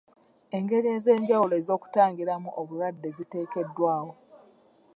[0.57, 4.11] Engeri ez'enjawulo ez'okutangiramu obulwadde ziteekeddwawo.